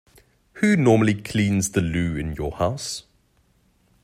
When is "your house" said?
2.33-3.03